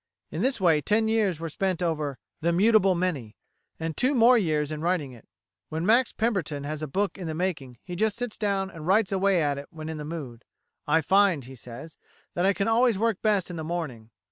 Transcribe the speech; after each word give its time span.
In 0.31 0.41
this 0.41 0.59
way 0.59 0.81
ten 0.81 1.07
years 1.07 1.39
were 1.39 1.47
spent 1.47 1.83
over 1.83 2.17
"The 2.41 2.51
Mutable 2.51 2.95
Many," 2.95 3.35
and 3.79 3.95
two 3.95 4.15
more 4.15 4.35
years 4.35 4.71
in 4.71 4.81
writing 4.81 5.11
it.[133:B] 5.11 5.27
When 5.69 5.85
Max 5.85 6.11
Pemberton 6.11 6.63
has 6.63 6.81
a 6.81 6.87
book 6.87 7.19
in 7.19 7.27
the 7.27 7.35
making 7.35 7.77
he 7.83 7.95
just 7.95 8.17
sits 8.17 8.35
down 8.35 8.71
and 8.71 8.87
writes 8.87 9.11
away 9.11 9.43
at 9.43 9.59
it 9.59 9.67
when 9.69 9.89
in 9.89 9.97
the 9.99 10.03
mood. 10.03 10.43
"I 10.87 11.01
find," 11.01 11.45
he 11.45 11.53
says, 11.53 11.97
"that 12.33 12.47
I 12.47 12.53
can 12.53 12.67
always 12.67 12.97
work 12.97 13.21
best 13.21 13.51
in 13.51 13.57
the 13.57 13.63
morning. 13.63 14.09